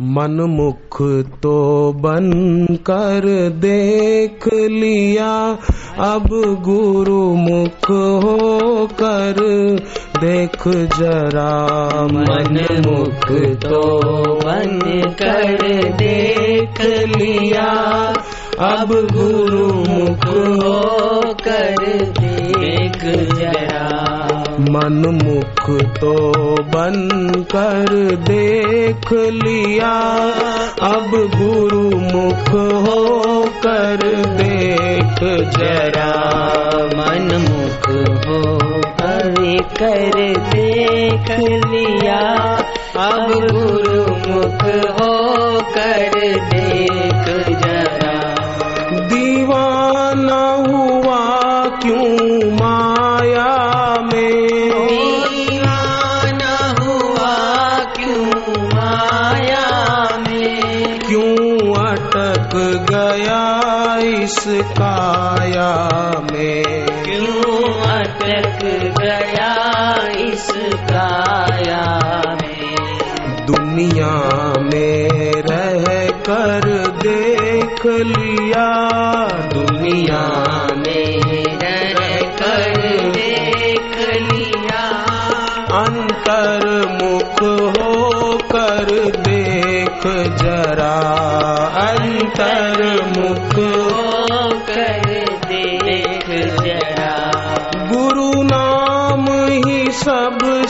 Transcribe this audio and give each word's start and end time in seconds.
मन 0.00 0.40
मुख 0.50 0.96
तो 1.42 1.92
बन 1.92 2.30
कर 2.86 3.24
देख 3.50 4.46
लिया। 4.54 5.30
अब 5.98 6.26
गुरु 6.64 7.22
मुख 7.36 7.90
हो 7.90 8.86
कर 8.92 9.40
देख 10.20 10.68
जरा 10.68 11.50
मन 12.12 12.58
मुख 12.86 13.26
तो 13.64 13.82
बन 14.44 14.78
कर 15.22 15.66
देख 15.96 16.80
लिया। 17.16 17.68
अब 18.68 18.92
गुरु 19.12 19.66
मुख 19.88 20.26
हो 20.62 21.32
कर 21.42 21.86
देख 22.20 23.04
मन 24.58 25.20
मुख 25.24 25.82
तो 26.00 26.14
बन 26.62 27.08
कर 27.56 28.16
देख 28.16 29.12
लिया। 29.12 29.92
अब 30.82 31.10
गुरु 31.10 31.98
मुख 31.98 32.48
हो 32.48 33.40
कर 33.66 33.96
देख 34.26 35.22
जरा। 35.58 36.12
मन 36.96 37.46
मुख 37.50 37.88
हो 38.26 38.58
कर 39.00 39.34
देख 40.54 41.30
लिया। 41.70 42.46
अब 42.96 43.30
गुरु 43.30 44.02
मुख 44.30 44.62
हो 45.00 45.14
कर 45.60 46.20
देख 46.38 46.97
माया 58.78 59.66
में 60.18 60.98
क्यों 61.06 61.74
अटक 61.84 62.54
गया 62.90 63.42
इस 64.22 64.38
काया 64.78 65.70
में 66.32 66.86
क्यों 67.04 67.62
अटक 67.92 68.62
गया 69.00 69.54
इस 70.26 70.46
काया 70.90 71.84
में 72.42 73.46
दुनिया 73.46 74.14
में 74.62 75.42
रह 75.50 75.84
कर 76.28 76.68
देख 77.02 77.86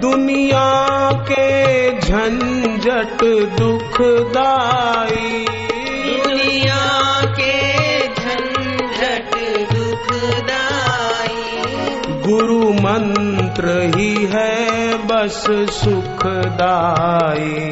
दुनिया 0.00 1.10
के 1.12 1.90
झंझट 2.00 3.24
दुखदाई। 3.60 5.46
मंत्र 12.92 13.92
ही 13.96 14.14
है 14.14 15.06
बस 15.06 15.46
सुखदाई। 15.70 17.70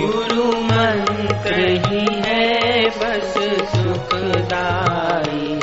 गुरु 0.00 0.44
मंत्र 0.44 1.60
ही 1.60 2.06
है 2.10 2.88
बस 2.88 3.34
सुखदाई। 3.76 5.60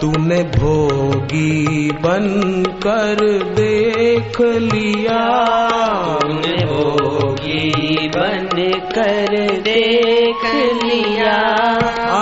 तूने 0.00 0.42
भोगी 0.42 1.92
बन 1.92 2.64
कर 2.86 3.42
देख 3.42 4.40
लिया। 4.40 5.48
तूने 6.22 6.64
भोगी 6.64 8.08
बन 8.08 8.72
कर 8.94 9.60
देख 9.60 10.74
लिया। 10.84 11.36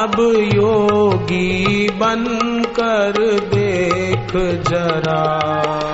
अब 0.02 0.44
योगी 0.54 1.88
बन 1.88 2.62
कर 2.80 3.40
देख 3.54 4.60
जरा। 4.70 5.85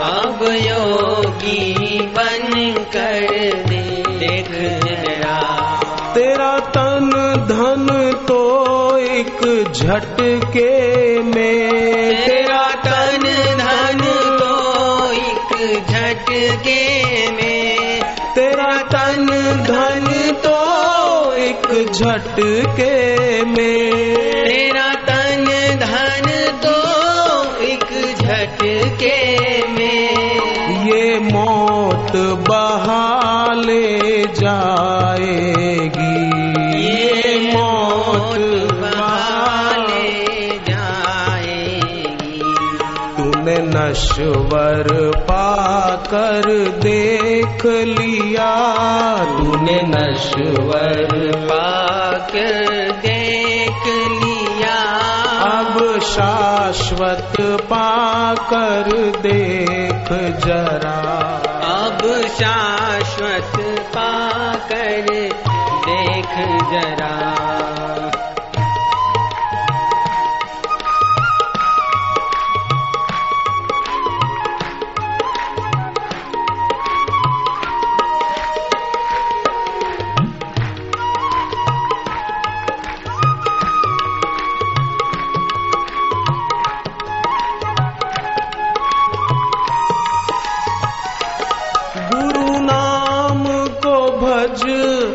झटके 10.23 11.23
में 11.23 12.27
तेरा 12.27 12.67
तन 12.85 13.23
धन 13.59 14.01
तो 14.39 15.13
एक 15.13 15.89
झटके 15.89 17.31
में, 17.31 18.01
तेरा 18.35 18.77
तन 18.93 19.27
धन 19.69 20.07
तो 20.45 21.33
एक 21.47 21.67
झटके 21.93 22.95
में, 23.45 24.15
तेरा 24.47 24.89
तन 25.09 25.45
धन 25.83 26.31
तो 26.65 26.77
एक 27.67 27.91
झटके 28.23 29.19
में। 29.73 30.87
ये 30.87 31.19
मौत 31.33 32.17
बहा 32.49 33.22
नश्वर 43.93 45.13
पाकर 45.17 46.43
देख 46.69 47.67
लिया। 47.67 48.77
तूने 49.25 49.83
नश्वर 49.83 51.33
पाक 51.37 52.33
देख 53.07 53.87
लिया। 54.23 54.81
अब 55.41 56.01
शाश्वत 56.01 57.33
पाकर 57.41 59.13
देख 59.21 60.13
जरा। 60.47 61.23
अब 61.65 62.27
शाश्वत 62.29 63.53
पाकर 63.97 65.29
देख 65.89 66.35
जरा। 66.71 67.32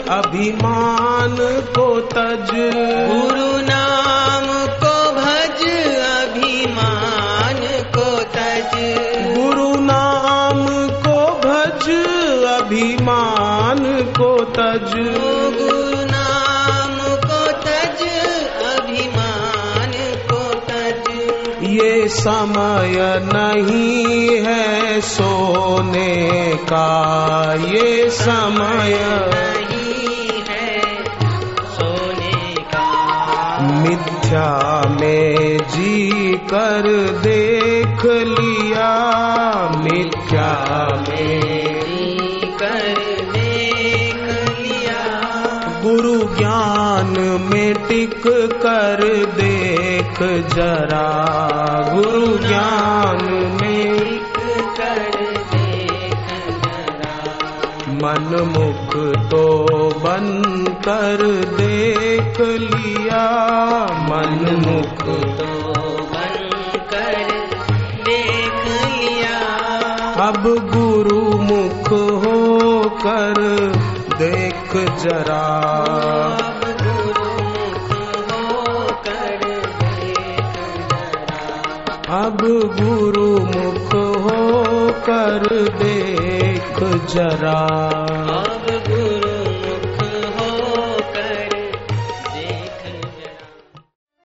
अभिमान 0.09 1.37
को 1.75 1.99
तज। 1.99 2.51
गुरु 3.11 3.57
नाम 3.57 4.45
को 4.67 5.11
भज 5.11 5.63
अभिमान 6.21 7.59
को 7.95 8.23
तज। 8.23 8.71
गुरु 9.37 9.75
नाम 9.79 10.65
को 10.89 11.17
भज 11.47 11.89
अभिमान 12.47 13.79
को 14.19 14.43
तज। 14.43 14.93
गुरु 15.57 16.05
नाम 16.05 16.95
को 17.15 17.51
तज 17.51 18.01
अभिमान 18.79 19.91
को 20.31 20.53
तज। 20.53 21.11
ये 21.63 22.07
समय 22.07 23.21
नहीं 23.33 24.37
है 24.37 25.01
सोने 25.01 26.27
का 26.63 27.53
ये 27.53 28.09
समय 28.09 28.99
नहीं 29.33 29.66
मिथ्या 34.27 34.81
में 35.01 35.57
जी 35.57 36.11
कर 36.33 36.83
देख 37.23 38.05
लिया। 38.05 38.91
मिथ्या 39.69 40.87
में 41.09 41.41
कर 42.57 42.95
देख 43.33 44.23
लिया। 44.59 45.21
गुरु 45.81 46.35
ज्ञान 46.37 47.39
में 47.51 47.73
टिक 47.73 48.23
कर 48.53 49.25
देख 49.25 50.23
जरा। 50.55 51.07
गुरु 51.95 52.37
ज्ञान 52.37 53.33
में 53.61 54.19
कर 54.77 55.09
देख 55.53 56.27
जरा। 56.49 57.45
मन 57.87 58.53
मुख 58.57 59.15
तो 59.31 59.57
बन 59.89 60.66
कर 60.87 61.21
देख 61.57 62.39
लिया 62.39 63.23
मन 64.09 64.55
मुख 64.67 65.01
तो 65.39 65.47
बन 66.11 66.49
कर 66.91 67.15
देख 68.05 68.61
लिया 68.67 69.39
अब 70.27 70.43
गुरु 70.43 71.21
मुख 71.41 71.91
हो 71.91 72.89
कर 72.89 73.41
देख 74.17 74.73
जरा 75.03 75.43
अब 76.37 76.61
गुरुमुख 76.81 77.91
होकर 78.31 79.43
देख 79.83 80.55
जरा। 80.89 82.23
अब 82.23 82.37
गुरु 82.79 83.27
मुख 83.39 83.93
हो 83.95 84.41
कर 85.09 85.47
देख 85.83 86.79
जरा। 87.15 87.59
अब 88.39 89.26